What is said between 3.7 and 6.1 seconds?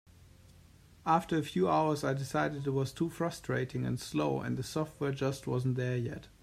and slow, and the software just wasn't there